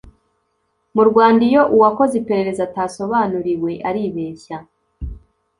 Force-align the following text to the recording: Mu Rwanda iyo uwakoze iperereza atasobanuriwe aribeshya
Mu 0.95 1.03
Rwanda 1.09 1.41
iyo 1.49 1.61
uwakoze 1.75 2.13
iperereza 2.21 2.61
atasobanuriwe 2.67 3.71
aribeshya 3.89 4.57